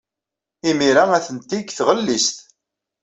Imir-a, 0.69 1.03
atenti 1.17 1.57
deg 1.59 1.67
tɣellist. 1.71 2.37